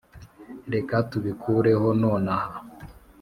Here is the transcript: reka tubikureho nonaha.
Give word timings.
reka 0.73 0.95
tubikureho 1.09 1.87
nonaha. 2.01 2.53